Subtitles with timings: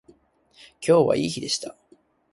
[0.07, 0.15] 今
[0.81, 1.75] 日はいい日でした